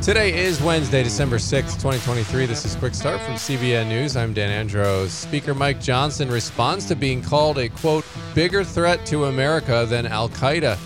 [0.00, 2.46] Today is Wednesday, December 6th, 2023.
[2.46, 4.16] This is Quick Start from CBN News.
[4.16, 5.12] I'm Dan Andros.
[5.12, 10.30] Speaker Mike Johnson responds to being called a, quote, bigger threat to America than Al
[10.30, 10.78] Qaeda.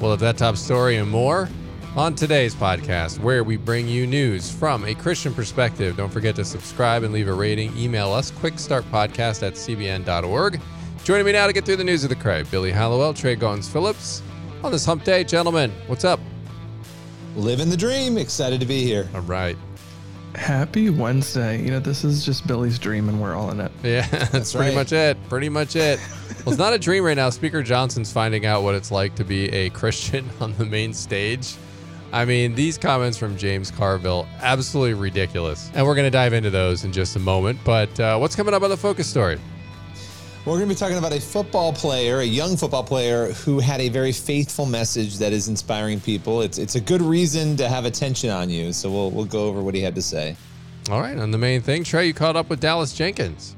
[0.00, 1.48] We'll have that top story and more
[1.94, 5.96] on today's podcast, where we bring you news from a Christian perspective.
[5.96, 7.76] Don't forget to subscribe and leave a rating.
[7.78, 10.60] Email us, quickstartpodcast at cbn.org.
[11.04, 13.70] Joining me now to get through the news of the crowd, Billy Hallowell, Trey Goins
[13.70, 14.22] Phillips.
[14.64, 16.18] On this hump day, gentlemen, what's up?
[17.38, 18.18] Living the dream.
[18.18, 19.08] Excited to be here.
[19.14, 19.56] All right.
[20.34, 21.62] Happy Wednesday.
[21.62, 23.70] You know, this is just Billy's dream and we're all in it.
[23.84, 24.74] Yeah, that's, That's pretty right.
[24.74, 25.16] much it.
[25.28, 26.00] Pretty much it.
[26.44, 27.30] well, it's not a dream right now.
[27.30, 31.54] Speaker Johnson's finding out what it's like to be a Christian on the main stage.
[32.12, 35.70] I mean, these comments from James Carville, absolutely ridiculous.
[35.74, 37.60] And we're going to dive into those in just a moment.
[37.64, 39.38] But uh, what's coming up on the focus story?
[40.48, 43.82] We're going to be talking about a football player, a young football player who had
[43.82, 46.40] a very faithful message that is inspiring people.
[46.40, 48.72] It's it's a good reason to have attention on you.
[48.72, 50.36] So we'll we'll go over what he had to say.
[50.90, 53.56] All right, on the main thing, Trey, you caught up with Dallas Jenkins.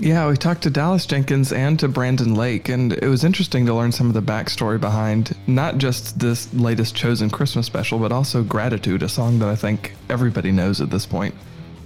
[0.00, 3.74] Yeah, we talked to Dallas Jenkins and to Brandon Lake, and it was interesting to
[3.74, 8.42] learn some of the backstory behind not just this latest Chosen Christmas special, but also
[8.42, 11.32] Gratitude, a song that I think everybody knows at this point.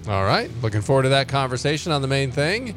[0.08, 2.74] All right, looking forward to that conversation on the main thing.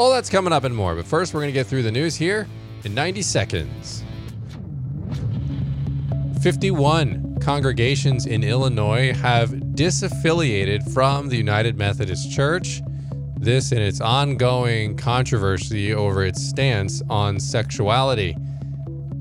[0.00, 0.94] All that's coming up and more.
[0.94, 2.48] But first, we're going to get through the news here
[2.84, 4.02] in 90 seconds.
[6.40, 12.80] 51 congregations in Illinois have disaffiliated from the United Methodist Church.
[13.36, 18.34] This in its ongoing controversy over its stance on sexuality.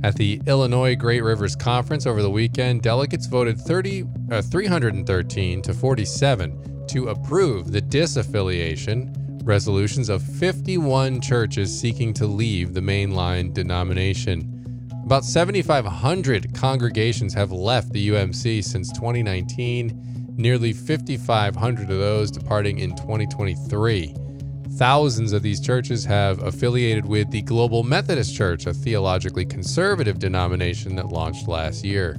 [0.05, 5.73] At the Illinois Great Rivers Conference over the weekend, delegates voted 30, uh, 313 to
[5.73, 9.13] 47 to approve the disaffiliation
[9.49, 14.55] resolutions of 51 churches seeking to leave the mainline denomination.
[15.03, 22.91] About 7,500 congregations have left the UMC since 2019, nearly 5,500 of those departing in
[22.91, 24.15] 2023.
[24.73, 30.95] Thousands of these churches have affiliated with the Global Methodist Church, a theologically conservative denomination
[30.95, 32.17] that launched last year.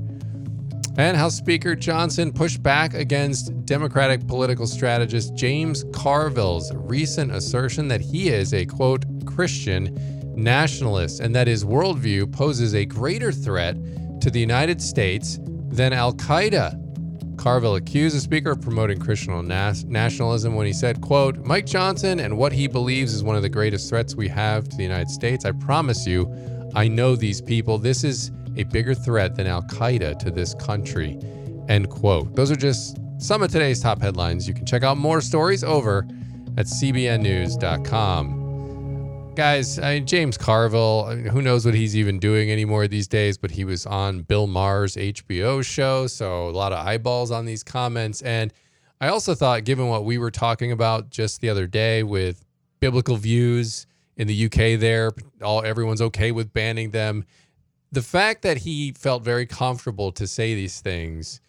[0.97, 8.01] And House Speaker Johnson pushed back against Democratic political strategist James Carville's recent assertion that
[8.01, 9.97] he is a quote Christian
[10.34, 13.77] nationalist and that his worldview poses a greater threat
[14.21, 16.77] to the United States than Al Qaeda.
[17.37, 22.37] Carville accused the speaker of promoting Christian nationalism when he said, quote, Mike Johnson and
[22.37, 25.47] what he believes is one of the greatest threats we have to the United States.
[25.47, 26.31] I promise you,
[26.75, 27.78] I know these people.
[27.78, 31.19] This is a bigger threat than Al Qaeda to this country.
[31.69, 32.34] End quote.
[32.34, 34.49] Those are just some of today's top headlines.
[34.49, 36.06] You can check out more stories over
[36.56, 38.41] at cbnnews.com.
[39.37, 43.39] Guys, I mean, James Carville, mean, who knows what he's even doing anymore these days,
[43.39, 46.06] but he was on Bill Maher's HBO show.
[46.09, 48.22] So a lot of eyeballs on these comments.
[48.22, 48.53] And
[49.00, 52.44] I also thought, given what we were talking about just the other day with
[52.81, 55.12] biblical views in the UK, there,
[55.43, 57.25] all everyone's okay with banning them
[57.93, 61.41] the fact that he felt very comfortable to say these things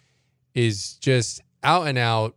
[0.53, 2.35] is just out and out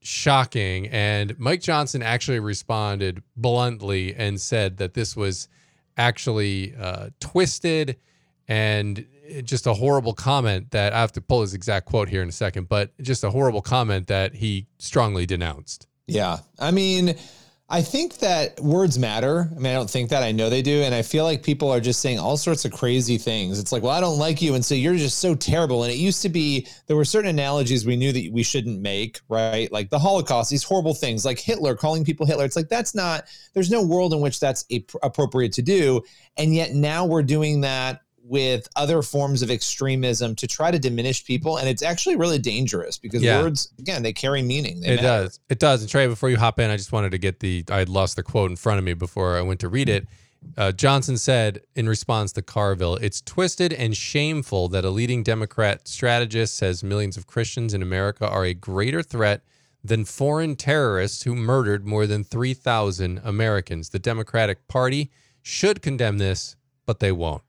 [0.00, 0.88] shocking.
[0.88, 5.48] And Mike Johnson actually responded bluntly and said that this was
[5.96, 7.96] actually uh, twisted
[8.48, 9.06] and
[9.42, 12.32] just a horrible comment that I have to pull his exact quote here in a
[12.32, 15.88] second, but just a horrible comment that he strongly denounced.
[16.06, 16.38] Yeah.
[16.58, 17.16] I mean,
[17.68, 19.50] I think that words matter.
[19.50, 20.22] I mean, I don't think that.
[20.22, 20.82] I know they do.
[20.82, 23.58] And I feel like people are just saying all sorts of crazy things.
[23.58, 24.54] It's like, well, I don't like you.
[24.54, 25.82] And so you're just so terrible.
[25.82, 29.18] And it used to be, there were certain analogies we knew that we shouldn't make,
[29.28, 29.70] right?
[29.72, 32.44] Like the Holocaust, these horrible things, like Hitler, calling people Hitler.
[32.44, 36.02] It's like, that's not, there's no world in which that's a, appropriate to do.
[36.36, 41.24] And yet now we're doing that with other forms of extremism to try to diminish
[41.24, 43.40] people and it's actually really dangerous because Yeah.
[43.42, 45.02] words again they carry meaning they it matter.
[45.24, 45.40] does.
[45.48, 45.80] It does.
[45.82, 47.64] And Trey, before you hop in, I just wanted to get the.
[47.70, 50.06] I had lost the quote in front of me before I went to read it.
[50.56, 55.86] Uh, Johnson said in response to Carville, "It's twisted and shameful that a leading Democrat
[55.88, 59.42] strategist says millions of Christians in America are a greater threat
[59.84, 63.90] than foreign terrorists who murdered more than three thousand Americans.
[63.90, 65.10] The Democratic Party
[65.42, 66.56] should condemn this,
[66.86, 67.42] but they won't."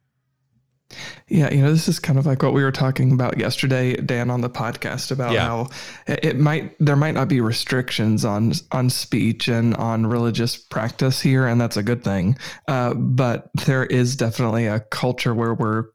[1.27, 4.29] Yeah, you know, this is kind of like what we were talking about yesterday, Dan,
[4.29, 5.45] on the podcast about Yeah.
[5.45, 5.69] how
[6.07, 11.19] it it might there might not be restrictions on on speech and on religious practice
[11.21, 12.37] here, and that's a good thing.
[12.67, 15.85] Uh, but there is definitely a culture where we're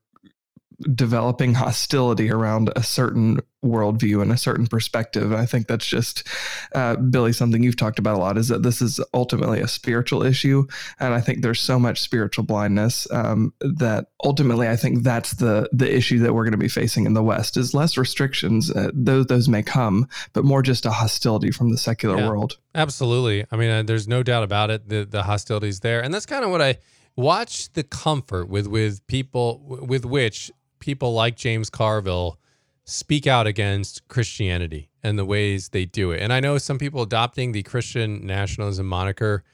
[0.94, 5.31] developing hostility around a certain worldview and a certain perspective.
[5.31, 6.26] And I think that's just,
[6.75, 10.23] uh, Billy, something you've talked about a lot is that this is ultimately a spiritual
[10.23, 10.67] issue.
[10.99, 15.69] And I think there's so much spiritual blindness um, that ultimately I think that's the
[15.73, 18.70] the issue that we're going to be facing in the West is less restrictions.
[18.70, 22.58] Uh, those those may come, but more just a hostility from the secular yeah, world.
[22.75, 23.44] Absolutely.
[23.50, 24.88] I mean, uh, there's no doubt about it.
[24.88, 26.78] The the hostility's there, and that's kind of what I
[27.17, 30.50] watch the comfort with with people with which
[30.82, 32.38] people like James Carville
[32.84, 36.20] speak out against Christianity and the ways they do it.
[36.20, 39.44] And I know some people adopting the Christian nationalism moniker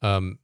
[0.00, 0.38] um,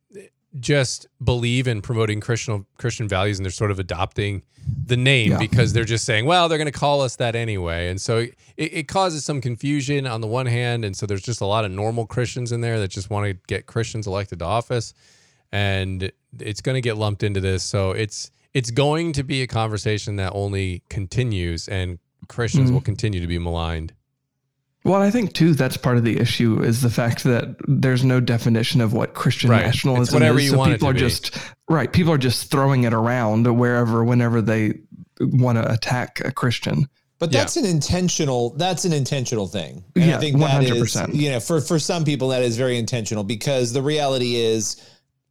[0.60, 4.42] just believe in promoting Christian Christian values, and they're sort of adopting
[4.84, 5.38] the name yeah.
[5.38, 7.88] because they're just saying, well, they're going to call us that anyway.
[7.88, 11.40] And so it, it causes some confusion on the one hand, and so there's just
[11.40, 14.44] a lot of normal Christians in there that just want to get Christians elected to
[14.44, 14.92] office,
[15.52, 16.10] and
[16.40, 17.62] it's going to get lumped into this.
[17.62, 22.75] So it's it's going to be a conversation that only continues, and Christians mm-hmm.
[22.75, 23.93] will continue to be maligned.
[24.84, 28.19] Well, I think too that's part of the issue is the fact that there's no
[28.19, 29.64] definition of what Christian right.
[29.64, 30.46] nationalism it's whatever is.
[30.46, 30.99] You so want people are be.
[30.99, 31.38] just
[31.69, 31.93] right.
[31.93, 34.81] People are just throwing it around wherever, whenever they
[35.20, 36.88] want to attack a Christian.
[37.20, 37.62] But that's yeah.
[37.62, 38.50] an intentional.
[38.56, 39.84] That's an intentional thing.
[39.94, 41.10] And yeah, I think that 100%.
[41.10, 44.82] is, you know, for for some people that is very intentional because the reality is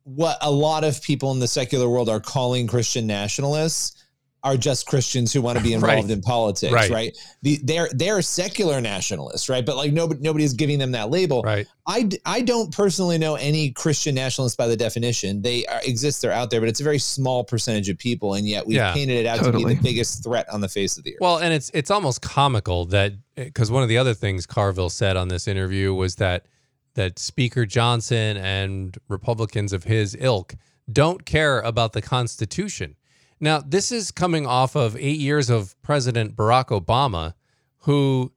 [0.04, 4.02] what a lot of people in the secular world are calling Christian nationalists
[4.44, 6.10] are just Christians who want to be involved right.
[6.10, 6.90] in politics, right?
[6.90, 7.18] right?
[7.44, 9.66] The, they're they're secular nationalists, right?
[9.66, 11.42] But like nobody nobody's giving them that label.
[11.44, 11.68] Right.
[11.86, 15.42] I, I don't personally know any Christian nationalists by the definition.
[15.42, 18.48] They are, exist, they're out there, but it's a very small percentage of people, and
[18.48, 19.64] yet we've yeah, painted it out totally.
[19.64, 21.22] to be the biggest threat on the face of the earth.
[21.22, 25.18] Well, and it's it's almost comical that because one of the other things Carville said
[25.18, 26.46] on this interview was that
[26.96, 30.56] that Speaker Johnson and Republicans of his ilk
[30.92, 32.96] don't care about the Constitution
[33.44, 37.34] now, this is coming off of eight years of President Barack Obama,
[37.80, 38.32] who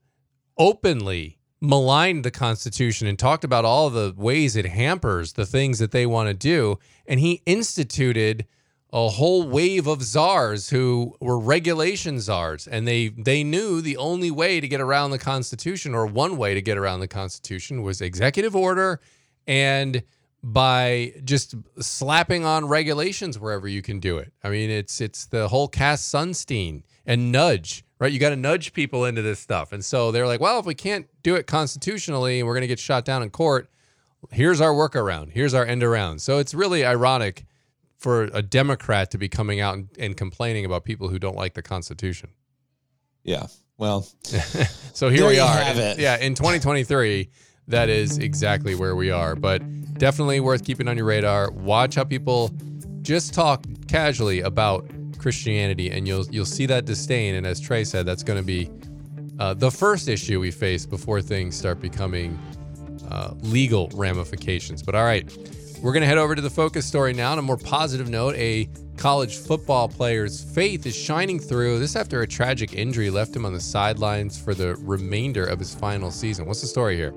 [0.57, 5.91] openly maligned the Constitution and talked about all the ways it hampers the things that
[5.91, 6.79] they want to do.
[7.05, 8.47] And he instituted
[8.95, 12.65] a whole wave of czars who were regulation czars.
[12.65, 16.53] And they, they knew the only way to get around the Constitution, or one way
[16.53, 19.01] to get around the Constitution, was executive order
[19.45, 20.01] and
[20.41, 24.31] by just slapping on regulations wherever you can do it.
[24.43, 28.13] I mean, it's it's the whole Cass Sunstein and nudge, right?
[28.13, 29.73] You got to nudge people into this stuff.
[29.73, 32.79] And so they're like, well, if we can't do it constitutionally we're going to get
[32.79, 33.69] shot down in court,
[34.31, 35.31] here's our workaround.
[35.31, 36.21] Here's our end around.
[36.21, 37.45] So it's really ironic
[37.97, 41.53] for a Democrat to be coming out and, and complaining about people who don't like
[41.53, 42.29] the Constitution.
[43.23, 43.47] Yeah.
[43.77, 44.07] Well,
[44.93, 45.59] so here we are.
[45.97, 47.29] Yeah, in 2023,
[47.67, 49.35] that is exactly where we are.
[49.35, 49.61] But
[49.95, 51.51] definitely worth keeping on your radar.
[51.51, 52.51] Watch how people
[53.01, 57.35] just talk casually about Christianity, and you'll you'll see that disdain.
[57.35, 58.69] And as Trey said, that's going to be
[59.39, 62.39] uh, the first issue we face before things start becoming
[63.09, 64.81] uh, legal ramifications.
[64.81, 65.29] But all right,
[65.85, 67.31] we're going to head over to the focus story now.
[67.31, 68.67] On a more positive note, a
[68.97, 71.77] college football player's faith is shining through.
[71.77, 75.75] This after a tragic injury left him on the sidelines for the remainder of his
[75.75, 76.47] final season.
[76.47, 77.13] What's the story here?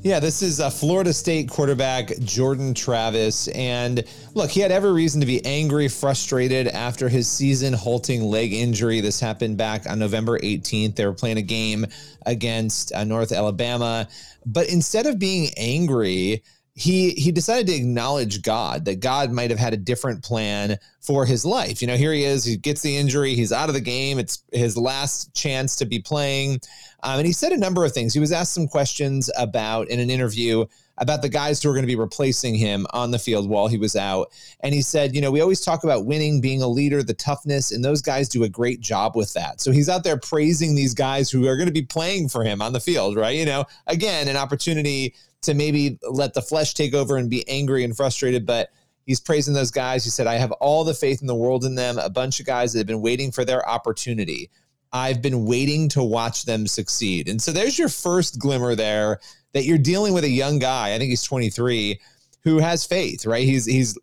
[0.00, 3.48] Yeah, this is a Florida State quarterback, Jordan Travis.
[3.48, 8.54] And look, he had every reason to be angry, frustrated after his season halting leg
[8.54, 9.02] injury.
[9.02, 10.96] This happened back on November 18th.
[10.96, 11.84] They were playing a game
[12.24, 14.08] against uh, North Alabama.
[14.46, 16.42] But instead of being angry,
[16.80, 21.26] he he decided to acknowledge God that God might have had a different plan for
[21.26, 21.82] his life.
[21.82, 24.18] You know, here he is, he gets the injury, he's out of the game.
[24.18, 26.60] It's his last chance to be playing.
[27.02, 28.14] Um, and he said a number of things.
[28.14, 30.64] He was asked some questions about in an interview
[31.00, 33.78] about the guys who are going to be replacing him on the field while he
[33.78, 34.30] was out.
[34.60, 37.72] And he said, you know, we always talk about winning, being a leader, the toughness,
[37.72, 39.60] and those guys do a great job with that.
[39.60, 42.60] So he's out there praising these guys who are going to be playing for him
[42.62, 43.34] on the field, right?
[43.34, 47.82] You know, again, an opportunity to maybe let the flesh take over and be angry
[47.82, 48.68] and frustrated, but
[49.06, 50.04] he's praising those guys.
[50.04, 52.46] He said, I have all the faith in the world in them, a bunch of
[52.46, 54.50] guys that have been waiting for their opportunity.
[54.92, 57.28] I've been waiting to watch them succeed.
[57.28, 59.20] And so there's your first glimmer there
[59.52, 60.94] that you're dealing with a young guy.
[60.94, 62.00] I think he's 23
[62.42, 63.44] who has faith, right?
[63.44, 63.98] He's he's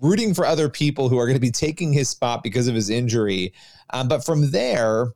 [0.00, 2.90] rooting for other people who are going to be taking his spot because of his
[2.90, 3.54] injury.
[3.90, 5.12] Um, but from there,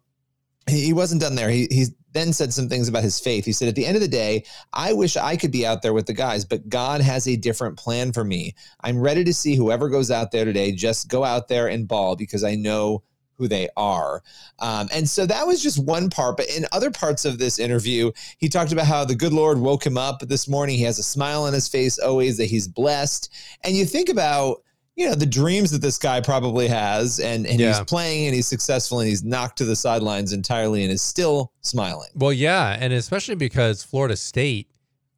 [0.69, 1.51] he, wasn't done there.
[1.51, 3.45] He, he then said some things about his faith.
[3.45, 5.93] He said, At the end of the day, I wish I could be out there
[5.93, 8.55] with the guys, but God has a different plan for me.
[8.81, 12.17] I'm ready to see whoever goes out there today just go out there and ball
[12.17, 13.03] because I know
[13.37, 14.23] who they are.
[14.59, 16.37] Um, and so that was just one part.
[16.37, 19.85] But in other parts of this interview, he talked about how the good Lord woke
[19.85, 20.76] him up this morning.
[20.76, 23.33] He has a smile on his face always, that he's blessed.
[23.64, 24.62] And you think about,
[24.97, 27.69] you know the dreams that this guy probably has and and yeah.
[27.69, 31.52] he's playing and he's successful and he's knocked to the sidelines entirely and is still
[31.61, 34.69] smiling well yeah and especially because florida state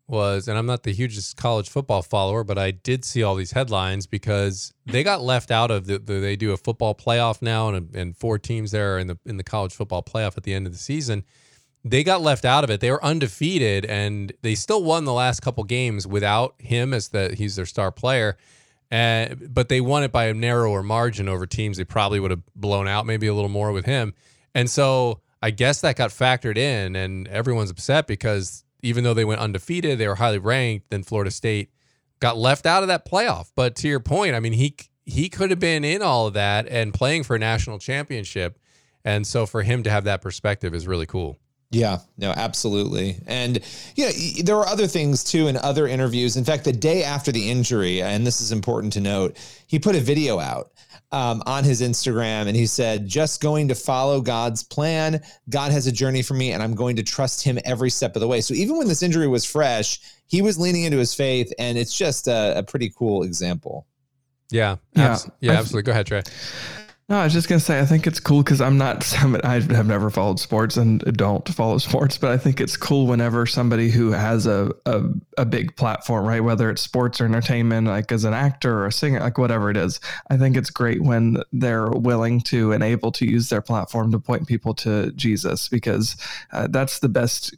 [0.08, 3.52] was and i'm not the hugest college football follower but i did see all these
[3.52, 7.68] headlines because they got left out of the, the they do a football playoff now
[7.68, 10.66] and, and four teams there in the in the college football playoff at the end
[10.66, 11.24] of the season.
[11.84, 12.80] They got left out of it.
[12.80, 17.34] They were undefeated and they still won the last couple games without him as the
[17.36, 18.36] he's their star player.
[18.90, 22.42] Uh, but they won it by a narrower margin over teams they probably would have
[22.56, 24.14] blown out maybe a little more with him.
[24.54, 29.24] And so I guess that got factored in, and everyone's upset because even though they
[29.24, 31.70] went undefeated, they were highly ranked, then Florida State
[32.20, 33.50] got left out of that playoff.
[33.54, 36.68] But to your point, I mean, he he could have been in all of that
[36.68, 38.58] and playing for a national championship.
[39.04, 41.38] And so for him to have that perspective is really cool.
[41.70, 43.16] Yeah, no, absolutely.
[43.26, 43.60] And
[43.94, 44.12] you know,
[44.44, 46.36] there were other things too in other interviews.
[46.36, 49.94] In fact, the day after the injury, and this is important to note, he put
[49.94, 50.70] a video out
[51.12, 55.22] um, on his Instagram and he said, just going to follow God's plan.
[55.48, 58.20] God has a journey for me and I'm going to trust him every step of
[58.20, 58.40] the way.
[58.40, 61.52] So even when this injury was fresh, he was leaning into his faith.
[61.58, 63.86] And it's just a, a pretty cool example.
[64.50, 64.76] Yeah.
[64.94, 65.18] Yeah.
[65.40, 65.82] Yeah, absolutely.
[65.82, 66.22] Go ahead, Trey.
[67.10, 69.14] No, I was just gonna say I think it's cool because I'm not.
[69.44, 73.46] I have never followed sports and don't follow sports, but I think it's cool whenever
[73.46, 75.04] somebody who has a, a
[75.38, 76.44] a big platform, right?
[76.44, 79.78] Whether it's sports or entertainment, like as an actor or a singer, like whatever it
[79.78, 80.00] is.
[80.28, 84.18] I think it's great when they're willing to and able to use their platform to
[84.18, 86.14] point people to Jesus because
[86.52, 87.56] uh, that's the best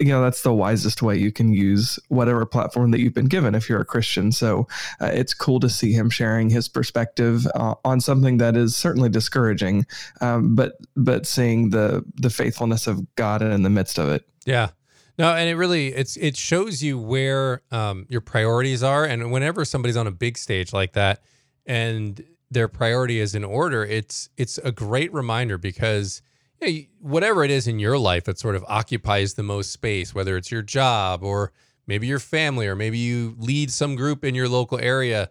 [0.00, 3.54] you know that's the wisest way you can use whatever platform that you've been given
[3.54, 4.32] if you're a christian.
[4.32, 4.66] So
[5.00, 9.08] uh, it's cool to see him sharing his perspective uh, on something that is certainly
[9.08, 9.86] discouraging
[10.20, 14.26] um, but but seeing the the faithfulness of god in the midst of it.
[14.44, 14.70] Yeah.
[15.18, 19.04] No and it really it's it shows you where um, your priorities are.
[19.04, 21.22] And whenever somebody's on a big stage like that
[21.66, 26.22] and their priority is in order it's it's a great reminder because
[27.00, 30.50] whatever it is in your life that sort of occupies the most space, whether it's
[30.50, 31.52] your job or
[31.86, 35.30] maybe your family or maybe you lead some group in your local area,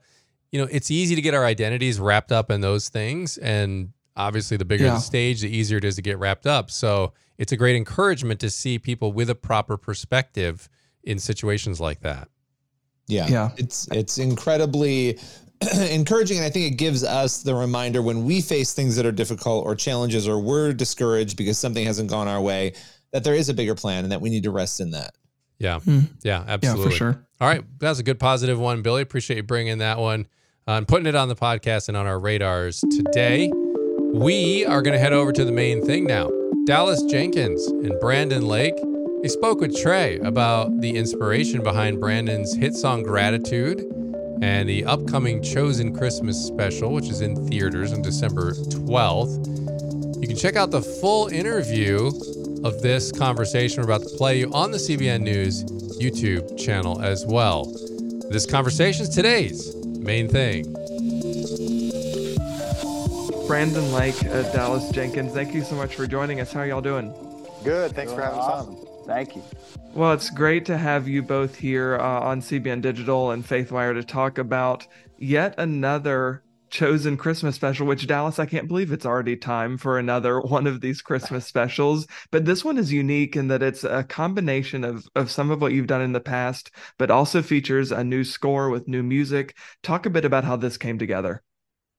[0.51, 3.37] you know, it's easy to get our identities wrapped up in those things.
[3.37, 4.95] And obviously, the bigger yeah.
[4.95, 6.71] the stage, the easier it is to get wrapped up.
[6.71, 10.67] So it's a great encouragement to see people with a proper perspective
[11.03, 12.27] in situations like that.
[13.07, 13.27] Yeah.
[13.27, 13.49] Yeah.
[13.57, 15.19] It's it's incredibly
[15.89, 19.11] encouraging and i think it gives us the reminder when we face things that are
[19.11, 22.73] difficult or challenges or we're discouraged because something hasn't gone our way
[23.11, 25.15] that there is a bigger plan and that we need to rest in that.
[25.57, 25.79] Yeah.
[25.79, 25.99] Hmm.
[26.23, 27.25] yeah absolutely yeah, for sure.
[27.41, 27.63] All right.
[27.79, 29.01] That's a good positive one billy.
[29.01, 30.27] Appreciate you bringing that one
[30.67, 33.51] uh, and putting it on the podcast and on our radars today.
[34.13, 36.31] We are going to head over to the main thing now.
[36.65, 38.75] Dallas jenkins and brandon lake.
[39.21, 43.85] They spoke with trey about the inspiration behind brandon's hit song gratitude
[44.41, 50.21] and the upcoming Chosen Christmas special, which is in theaters on December 12th.
[50.21, 52.07] You can check out the full interview
[52.63, 55.63] of this conversation we're about to play you on the CBN News
[55.99, 57.65] YouTube channel as well.
[58.29, 60.73] This conversation is today's main thing.
[63.47, 66.53] Brandon Lake, uh, Dallas Jenkins, thank you so much for joining us.
[66.53, 67.13] How are y'all doing?
[67.63, 67.93] Good.
[67.93, 68.75] Thanks doing for having awesome.
[68.75, 68.88] us on.
[69.09, 69.43] Thank you.
[69.95, 74.03] Well, it's great to have you both here uh, on CBN Digital and Faithwire to
[74.03, 74.85] talk about
[75.17, 80.39] yet another chosen Christmas special, which Dallas, I can't believe it's already time for another
[80.41, 82.05] one of these Christmas specials.
[82.29, 85.73] But this one is unique in that it's a combination of, of some of what
[85.73, 89.57] you've done in the past, but also features a new score with new music.
[89.81, 91.41] Talk a bit about how this came together.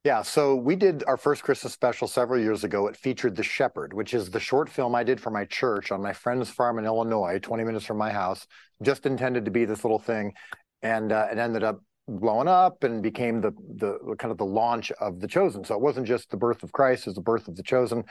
[0.02, 2.86] Yeah, so we did our first Christmas special several years ago.
[2.86, 6.00] It featured The Shepherd, which is the short film I did for my church on
[6.00, 8.46] my friend's farm in Illinois, 20 minutes from my house,
[8.82, 10.32] just intended to be this little thing.
[10.80, 14.90] And uh, it ended up blowing up and became the, the kind of the launch
[14.92, 15.64] of The Chosen.
[15.64, 18.04] So it wasn't just the birth of Christ, it was the birth of The Chosen.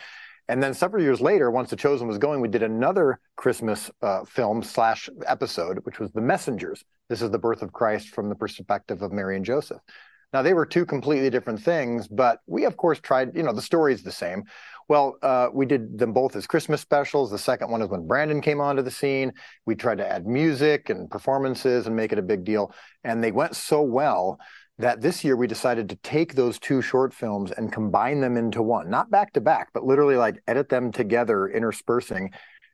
[0.47, 4.25] And then several years later, once The Chosen was going, we did another Christmas uh,
[4.25, 6.83] film slash episode, which was The Messengers.
[7.07, 9.81] This is the birth of Christ from the perspective of Mary and Joseph.
[10.31, 13.61] Now, they were two completely different things, but we, of course, tried, you know, the
[13.61, 14.43] story is the same.
[14.87, 17.29] Well, uh, we did them both as Christmas specials.
[17.29, 19.31] The second one is when Brandon came onto the scene.
[19.65, 22.73] We tried to add music and performances and make it a big deal.
[23.03, 24.39] And they went so well
[24.79, 28.63] that this year we decided to take those two short films and combine them into
[28.63, 32.31] one, not back to back, but literally like edit them together, interspersing.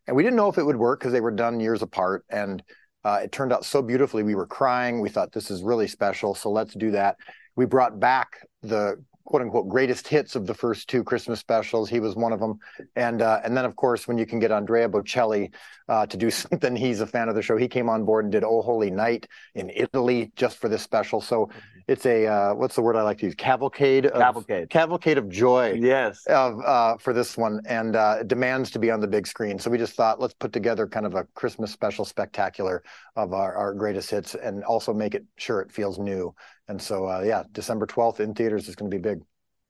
[0.08, 2.24] And we didn't know if it would work because they were done years apart.
[2.30, 2.62] And
[3.04, 4.24] uh, it turned out so beautifully.
[4.24, 5.02] We were crying.
[5.02, 6.36] We thought this is really special.
[6.36, 7.18] So let's do that
[7.56, 11.90] we brought back the quote unquote greatest hits of the first two Christmas specials.
[11.90, 12.60] He was one of them,
[12.96, 15.52] and uh, and then of course when you can get Andrea Bocelli
[15.90, 17.58] uh, to do something, he's a fan of the show.
[17.58, 21.20] He came on board and did "Oh Holy Night" in Italy just for this special.
[21.22, 21.50] So
[21.88, 23.36] it's a uh, what's the word I like to use?
[23.36, 24.08] Cavalcade.
[24.08, 24.70] Of, Cavalcade.
[24.70, 25.74] Cavalcade of joy.
[25.80, 26.26] Yes.
[26.28, 29.60] Of uh, for this one, and uh, demands to be on the big screen.
[29.60, 32.84] So we just thought, let's put together kind of a Christmas special spectacular
[33.16, 36.34] of our, our greatest hits, and also make it sure it feels new.
[36.68, 39.22] And so, uh, yeah, December twelfth in theaters is going to be big.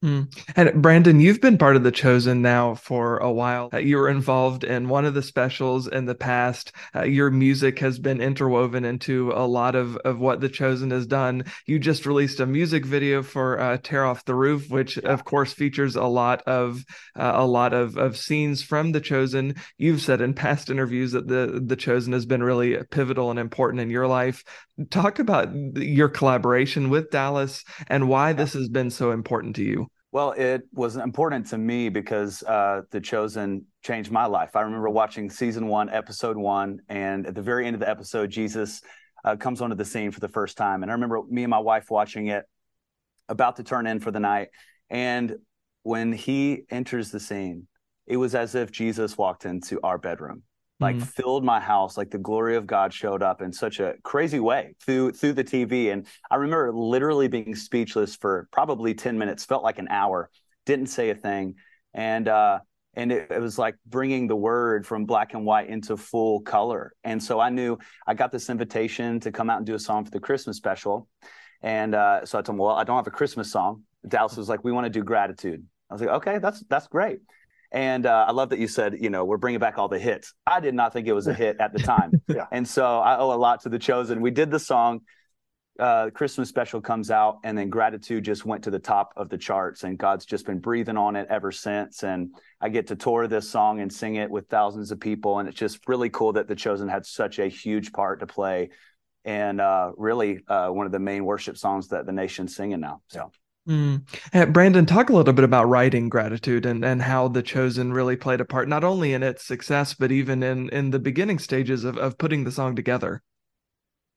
[0.06, 0.32] Mm.
[0.56, 3.70] And Brandon, you've been part of the Chosen now for a while.
[3.74, 6.74] Uh, you were involved in one of the specials in the past.
[6.96, 11.08] Uh, your music has been interwoven into a lot of, of what the Chosen has
[11.08, 11.46] done.
[11.66, 15.10] You just released a music video for uh, "Tear Off the Roof," which yeah.
[15.10, 16.86] of course features a lot of
[17.16, 19.56] uh, a lot of, of scenes from the Chosen.
[19.80, 23.82] You've said in past interviews that the the Chosen has been really pivotal and important
[23.82, 24.44] in your life.
[24.92, 29.88] Talk about your collaboration with Dallas and why this has been so important to you.
[30.16, 34.56] Well, it was important to me because uh, The Chosen changed my life.
[34.56, 38.30] I remember watching season one, episode one, and at the very end of the episode,
[38.30, 38.82] Jesus
[39.26, 40.84] uh, comes onto the scene for the first time.
[40.84, 42.46] And I remember me and my wife watching it,
[43.28, 44.48] about to turn in for the night.
[44.90, 45.36] And
[45.84, 47.68] when he enters the scene,
[48.08, 50.44] it was as if Jesus walked into our bedroom
[50.80, 51.06] like mm-hmm.
[51.06, 54.76] filled my house like the glory of god showed up in such a crazy way
[54.82, 59.64] through through the tv and i remember literally being speechless for probably 10 minutes felt
[59.64, 60.30] like an hour
[60.66, 61.56] didn't say a thing.
[61.94, 62.60] And uh
[62.98, 66.94] and it, it, was like bringing the word from black and white into full color.
[67.04, 67.78] And so i knew
[68.08, 71.08] i got this invitation to come out and do a song for the christmas special.
[71.62, 73.84] And uh, so i told him well i don't have a christmas song.
[74.08, 75.64] Dallas was like we want to do gratitude.
[75.90, 77.20] I was like okay that's that's great
[77.76, 80.34] and uh, I love that you said, you know, we're bringing back all the hits.
[80.48, 82.22] I did not think it was a hit at the time.
[82.30, 82.48] yeah.
[82.50, 84.22] And so I owe a lot to The Chosen.
[84.22, 85.02] We did the song.
[85.78, 89.38] Uh, Christmas special comes out, and then Gratitude just went to the top of the
[89.38, 92.02] charts, and God's just been breathing on it ever since.
[92.06, 95.50] And I get to tour this song and sing it with thousands of people, and
[95.50, 98.70] it's just really cool that The Chosen had such a huge part to play,
[99.26, 103.02] and uh, really uh, one of the main worship songs that the nation's singing now.
[103.10, 103.32] So.
[103.68, 104.54] Mm.
[104.54, 108.40] Brandon, talk a little bit about writing gratitude and, and how the chosen really played
[108.40, 111.98] a part, not only in its success, but even in in the beginning stages of,
[111.98, 113.24] of putting the song together.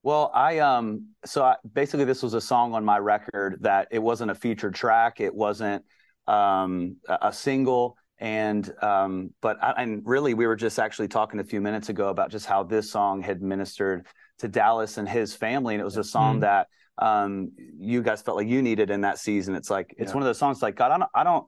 [0.03, 4.01] Well, I um so I, basically this was a song on my record that it
[4.01, 5.83] wasn't a featured track, it wasn't
[6.27, 11.41] um a, a single, and um but I, and really we were just actually talking
[11.41, 14.07] a few minutes ago about just how this song had ministered
[14.39, 16.41] to Dallas and his family, and it was a song mm.
[16.43, 19.55] that um, you guys felt like you needed in that season.
[19.55, 20.15] It's like it's yeah.
[20.15, 21.47] one of those songs like God, I don't, I don't.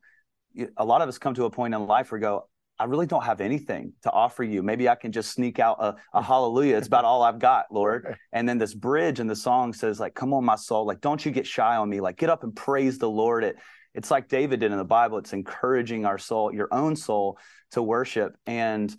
[0.77, 2.49] A lot of us come to a point in life where we go,
[2.81, 4.63] I really don't have anything to offer you.
[4.63, 6.79] Maybe I can just sneak out a, a hallelujah.
[6.79, 8.17] It's about all I've got, Lord.
[8.33, 11.25] And then this bridge in the song says, like, come on, my soul, like, don't
[11.25, 12.01] you get shy on me.
[12.01, 13.45] Like, get up and praise the Lord.
[13.45, 13.57] It,
[13.95, 15.19] it's like David did in the Bible.
[15.19, 17.39] It's encouraging our soul, your own soul,
[17.73, 18.35] to worship.
[18.47, 18.95] And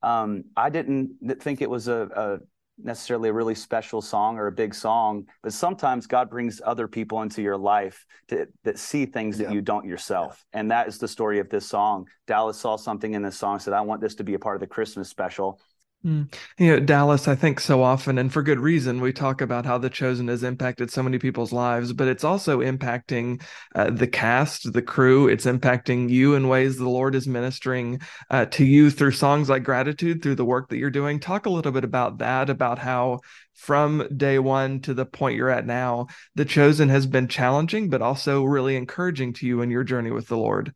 [0.00, 2.38] um, I didn't think it was a, a
[2.82, 7.22] necessarily a really special song or a big song, but sometimes God brings other people
[7.22, 9.52] into your life to, that see things that yeah.
[9.52, 10.44] you don't yourself.
[10.52, 10.60] Yeah.
[10.60, 12.08] And that is the story of this song.
[12.26, 14.60] Dallas saw something in this song, said, I want this to be a part of
[14.60, 15.60] the Christmas special.
[16.04, 16.34] Mm.
[16.58, 19.78] You know, Dallas, I think so often, and for good reason, we talk about how
[19.78, 23.42] The Chosen has impacted so many people's lives, but it's also impacting
[23.74, 25.28] uh, the cast, the crew.
[25.28, 29.64] It's impacting you in ways the Lord is ministering uh, to you through songs like
[29.64, 31.20] Gratitude, through the work that you're doing.
[31.20, 33.20] Talk a little bit about that, about how
[33.54, 38.02] from day one to the point you're at now, The Chosen has been challenging, but
[38.02, 40.74] also really encouraging to you in your journey with the Lord.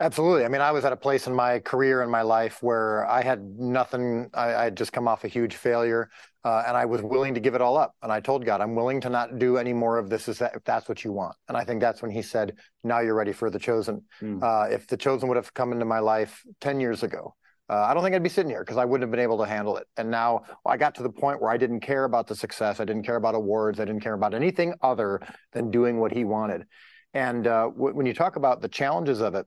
[0.00, 0.44] Absolutely.
[0.44, 3.22] I mean, I was at a place in my career and my life where I
[3.22, 4.28] had nothing.
[4.34, 6.10] I, I had just come off a huge failure,
[6.44, 7.94] uh, and I was willing to give it all up.
[8.02, 10.64] And I told God, I'm willing to not do any more of this that, if
[10.64, 11.36] that's what you want.
[11.46, 14.42] And I think that's when He said, "Now you're ready for the chosen." Mm.
[14.42, 17.36] Uh, if the chosen would have come into my life ten years ago,
[17.70, 19.46] uh, I don't think I'd be sitting here because I wouldn't have been able to
[19.46, 19.86] handle it.
[19.96, 22.80] And now I got to the point where I didn't care about the success.
[22.80, 23.78] I didn't care about awards.
[23.78, 25.20] I didn't care about anything other
[25.52, 26.66] than doing what He wanted.
[27.14, 29.46] And uh, w- when you talk about the challenges of it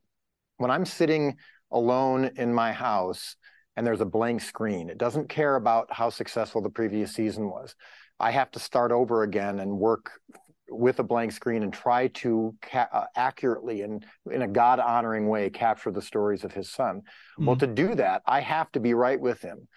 [0.58, 1.38] when I'm sitting
[1.72, 3.36] alone in my house
[3.76, 7.76] and there's a blank screen, it doesn't care about how successful the previous season was.
[8.20, 10.12] I have to start over again and work
[10.70, 15.30] with a blank screen and try to ca- uh, accurately and in a God honoring
[15.30, 16.98] way capture the stories of his son.
[16.98, 17.46] Mm-hmm.
[17.46, 19.68] Well, to do that, I have to be right with him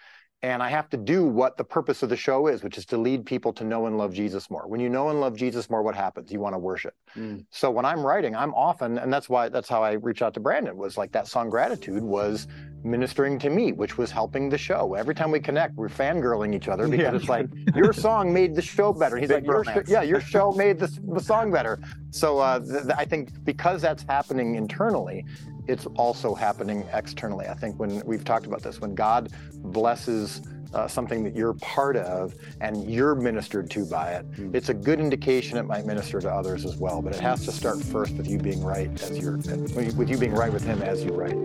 [0.43, 2.97] and I have to do what the purpose of the show is, which is to
[2.97, 4.67] lead people to know and love Jesus more.
[4.67, 6.31] When you know and love Jesus more, what happens?
[6.31, 6.95] You want to worship.
[7.15, 7.45] Mm.
[7.51, 10.39] So when I'm writing, I'm often, and that's why that's how I reach out to
[10.39, 12.47] Brandon was like that song "Gratitude" was
[12.83, 14.95] ministering to me, which was helping the show.
[14.95, 17.15] Every time we connect, we're fangirling each other because yeah.
[17.15, 19.17] it's like your song made the show better.
[19.17, 21.79] He's Big like, your sh- yeah, your show made the, the song better.
[22.09, 25.25] So uh, th- th- I think because that's happening internally,
[25.71, 27.47] it's also happening externally.
[27.47, 30.41] I think when we've talked about this, when God blesses
[30.73, 34.53] uh, something that you're part of and you're ministered to by it, mm.
[34.53, 37.01] it's a good indication it might minister to others as well.
[37.01, 40.33] But it has to start first with you being right as you're with you being
[40.33, 41.35] right with Him as you're right.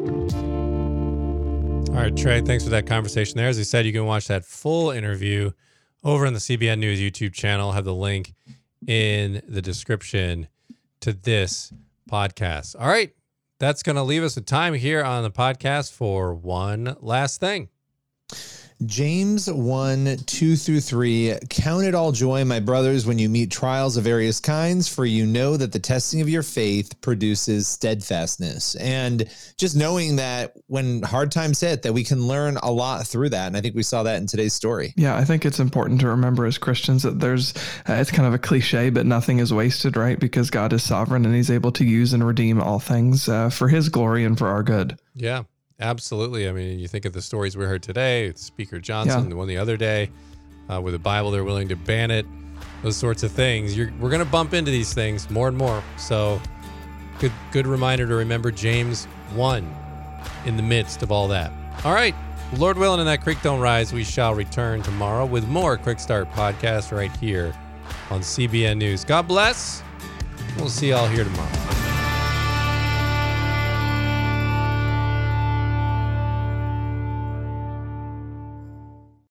[1.91, 3.49] All right, Trey, thanks for that conversation there.
[3.49, 5.53] As I said, you can watch that full interview
[6.03, 7.69] over on the CBN News YouTube channel.
[7.69, 8.35] I'll have the link
[8.87, 10.49] in the description
[11.01, 11.73] to this
[12.11, 12.77] podcast.
[12.79, 13.16] All right,
[13.59, 17.69] that's going to leave us a time here on the podcast for one last thing.
[18.85, 21.39] James 1 2 through 3.
[21.49, 25.25] Count it all joy, my brothers, when you meet trials of various kinds, for you
[25.25, 28.75] know that the testing of your faith produces steadfastness.
[28.77, 33.31] And just knowing that when hard times hit, that we can learn a lot through
[33.31, 33.47] that.
[33.47, 34.93] And I think we saw that in today's story.
[34.97, 37.55] Yeah, I think it's important to remember as Christians that there's,
[37.89, 40.19] uh, it's kind of a cliche, but nothing is wasted, right?
[40.19, 43.69] Because God is sovereign and he's able to use and redeem all things uh, for
[43.69, 44.99] his glory and for our good.
[45.15, 45.45] Yeah.
[45.79, 46.49] Absolutely.
[46.49, 49.29] I mean, you think of the stories we heard today, Speaker Johnson, yeah.
[49.29, 50.11] the one the other day,
[50.73, 52.27] uh, with the Bible, they're willing to ban it,
[52.83, 53.77] those sorts of things.
[53.77, 55.83] You're, we're going to bump into these things more and more.
[55.99, 56.41] So,
[57.19, 59.75] good, good reminder to remember James 1
[60.47, 61.53] in the midst of all that.
[61.85, 62.15] All right.
[62.57, 66.31] Lord willing, and that creek don't rise, we shall return tomorrow with more Quick Start
[66.31, 67.53] podcast right here
[68.11, 69.05] on CBN News.
[69.05, 69.83] God bless.
[70.57, 71.86] We'll see y'all here tomorrow.